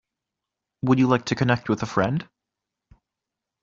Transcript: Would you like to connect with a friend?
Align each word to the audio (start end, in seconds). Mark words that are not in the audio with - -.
Would 0.81 0.97
you 0.97 1.05
like 1.05 1.25
to 1.25 1.35
connect 1.35 1.69
with 1.69 1.83
a 1.83 1.85
friend? 1.85 2.27